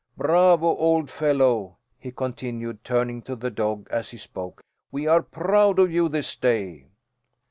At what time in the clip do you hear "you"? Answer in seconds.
5.91-6.09